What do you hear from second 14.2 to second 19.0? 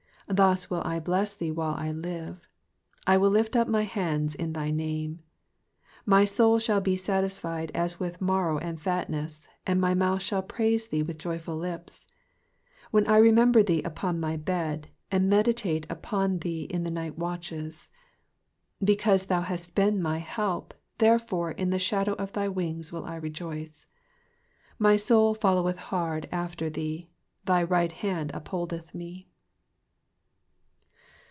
my bed, and meditate on thee in the ni^At watches. 7